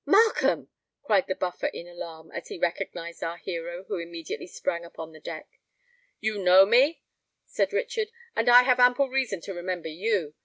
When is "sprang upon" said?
4.47-5.11